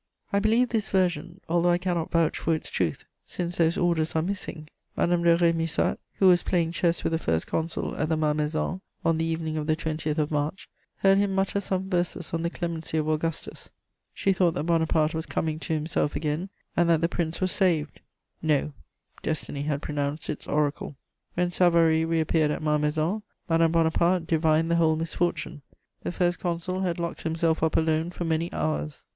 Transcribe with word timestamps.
I 0.33 0.39
believe 0.39 0.69
this 0.69 0.89
version, 0.89 1.41
although 1.47 1.69
I 1.69 1.77
cannot 1.77 2.09
vouch 2.09 2.39
for 2.39 2.55
its 2.55 2.71
truth, 2.71 3.05
since 3.23 3.57
those 3.59 3.77
orders 3.77 4.15
are 4.15 4.23
missing. 4.23 4.67
Madame 4.97 5.21
de 5.21 5.37
Rémusat, 5.37 5.99
who 6.15 6.27
was 6.27 6.41
playing 6.41 6.71
chess 6.71 7.03
with 7.03 7.13
the 7.13 7.19
First 7.19 7.45
Consul 7.45 7.95
at 7.95 8.09
the 8.09 8.17
Malmaison 8.17 8.81
on 9.05 9.19
the 9.19 9.25
evening 9.25 9.57
of 9.57 9.67
the 9.67 9.75
20th 9.75 10.17
of 10.17 10.31
March, 10.31 10.67
heard 10.95 11.19
him 11.19 11.35
mutter 11.35 11.59
some 11.59 11.87
verses 11.87 12.33
on 12.33 12.41
the 12.41 12.49
clemency 12.49 12.97
of 12.97 13.07
Augustus; 13.07 13.69
she 14.11 14.33
thought 14.33 14.55
that 14.55 14.63
Bonaparte 14.65 15.13
was 15.13 15.27
coming 15.27 15.59
to 15.59 15.73
himself 15.73 16.15
again 16.15 16.49
and 16.75 16.89
that 16.89 17.01
the 17.01 17.07
Prince 17.07 17.39
was 17.39 17.51
saved. 17.51 18.01
No, 18.41 18.73
destiny 19.21 19.61
had 19.61 19.83
pronounced 19.83 20.31
its 20.31 20.47
oracle! 20.47 20.95
When 21.35 21.51
Savary 21.51 22.05
reappeared 22.05 22.49
at 22.49 22.63
Malmaison, 22.63 23.21
Madame 23.47 23.71
Bonaparte 23.73 24.25
divined 24.25 24.71
the 24.71 24.77
whole 24.77 24.95
misfortune. 24.95 25.61
The 26.01 26.11
First 26.11 26.39
Consul 26.39 26.79
had 26.79 26.97
locked 26.97 27.21
himself 27.21 27.61
up 27.61 27.77
alone 27.77 28.09
for 28.09 28.25
many 28.25 28.51
hours. 28.51 29.05